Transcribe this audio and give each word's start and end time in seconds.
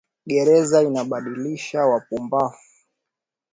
Gereza 0.27 0.83
inaadibisha 0.83 1.85
wa 1.85 1.99
pumbafu 1.99 2.69